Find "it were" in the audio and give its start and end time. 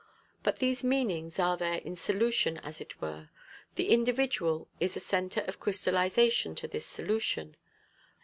2.81-3.29